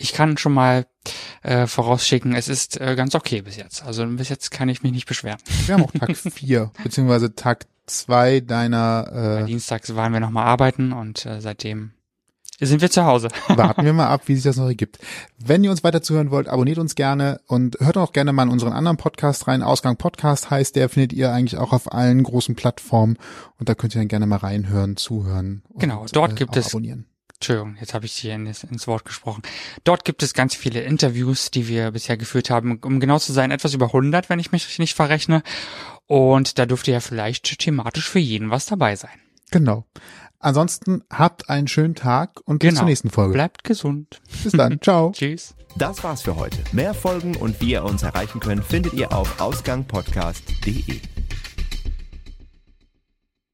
ich 0.00 0.12
kann 0.12 0.38
schon 0.38 0.52
mal 0.52 0.86
äh, 1.42 1.66
vorausschicken, 1.66 2.34
es 2.34 2.48
ist 2.48 2.80
äh, 2.80 2.94
ganz 2.96 3.14
okay 3.14 3.42
bis 3.42 3.56
jetzt. 3.56 3.84
Also 3.84 4.06
bis 4.06 4.28
jetzt 4.28 4.50
kann 4.50 4.68
ich 4.68 4.82
mich 4.82 4.92
nicht 4.92 5.06
beschweren. 5.06 5.38
Wir 5.66 5.74
haben 5.74 5.84
auch 5.84 5.92
Tag 5.92 6.16
vier 6.32 6.72
beziehungsweise 6.82 7.34
Tag 7.34 7.66
zwei 7.86 8.40
deiner. 8.40 9.42
Äh 9.42 9.46
Dienstags 9.46 9.94
waren 9.94 10.12
wir 10.12 10.20
nochmal 10.20 10.46
arbeiten 10.46 10.92
und 10.92 11.26
äh, 11.26 11.40
seitdem 11.40 11.92
sind 12.62 12.82
wir 12.82 12.90
zu 12.90 13.04
Hause. 13.04 13.28
Warten 13.48 13.84
wir 13.84 13.92
mal 13.92 14.08
ab, 14.08 14.22
wie 14.26 14.34
sich 14.34 14.44
das 14.44 14.56
noch 14.56 14.66
ergibt. 14.66 14.98
Wenn 15.38 15.64
ihr 15.64 15.70
uns 15.70 15.84
weiter 15.84 16.02
zuhören 16.02 16.30
wollt, 16.30 16.48
abonniert 16.48 16.78
uns 16.78 16.94
gerne 16.94 17.40
und 17.46 17.78
hört 17.80 17.96
auch 17.96 18.12
gerne 18.12 18.32
mal 18.32 18.44
in 18.44 18.50
unseren 18.50 18.72
anderen 18.72 18.96
Podcast 18.96 19.48
rein. 19.48 19.62
Ausgang 19.62 19.96
Podcast 19.96 20.50
heißt, 20.50 20.76
der 20.76 20.88
findet 20.88 21.12
ihr 21.12 21.32
eigentlich 21.32 21.58
auch 21.58 21.72
auf 21.72 21.92
allen 21.92 22.22
großen 22.22 22.56
Plattformen 22.56 23.16
und 23.58 23.68
da 23.68 23.74
könnt 23.74 23.94
ihr 23.94 24.00
dann 24.00 24.08
gerne 24.08 24.26
mal 24.26 24.36
reinhören, 24.36 24.96
zuhören. 24.96 25.62
Genau, 25.76 26.02
und, 26.02 26.16
dort 26.16 26.32
äh, 26.32 26.34
gibt 26.36 26.56
es 26.56 26.68
Abonnieren. 26.68 27.06
Entschuldigung, 27.40 27.76
jetzt 27.80 27.94
habe 27.94 28.04
ich 28.04 28.12
hier 28.12 28.34
ins, 28.34 28.64
ins 28.64 28.86
Wort 28.86 29.06
gesprochen. 29.06 29.40
Dort 29.84 30.04
gibt 30.04 30.22
es 30.22 30.34
ganz 30.34 30.54
viele 30.54 30.82
Interviews, 30.82 31.50
die 31.50 31.68
wir 31.68 31.90
bisher 31.90 32.18
geführt 32.18 32.50
haben. 32.50 32.78
Um 32.84 33.00
genau 33.00 33.18
zu 33.18 33.32
sein, 33.32 33.50
etwas 33.50 33.72
über 33.72 33.86
100, 33.86 34.28
wenn 34.28 34.38
ich 34.38 34.52
mich 34.52 34.78
nicht 34.78 34.94
verrechne. 34.94 35.42
Und 36.06 36.58
da 36.58 36.66
dürfte 36.66 36.92
ja 36.92 37.00
vielleicht 37.00 37.58
thematisch 37.58 38.10
für 38.10 38.18
jeden 38.18 38.50
was 38.50 38.66
dabei 38.66 38.94
sein. 38.94 39.18
Genau. 39.50 39.86
Ansonsten 40.38 41.02
habt 41.10 41.48
einen 41.48 41.66
schönen 41.66 41.94
Tag 41.94 42.40
und 42.44 42.58
bis 42.58 42.68
Genau. 42.68 42.80
zur 42.80 42.88
nächsten 42.88 43.08
Folge. 43.10 43.32
Bleibt 43.32 43.64
gesund. 43.64 44.20
Bis 44.44 44.52
dann. 44.52 44.78
Ciao. 44.82 45.12
Tschüss. 45.12 45.54
Das 45.76 46.04
war's 46.04 46.20
für 46.22 46.36
heute. 46.36 46.58
Mehr 46.72 46.92
Folgen 46.92 47.36
und 47.36 47.58
wie 47.62 47.70
ihr 47.72 47.84
uns 47.84 48.02
erreichen 48.02 48.40
könnt, 48.40 48.64
findet 48.66 48.92
ihr 48.92 49.12
auf 49.12 49.40
ausgangpodcast.de. 49.40 51.00